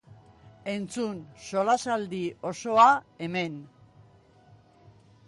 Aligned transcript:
Entzun 0.71 1.19
solasaldi 1.49 2.21
osoa 2.53 2.87
hemen! 3.27 3.61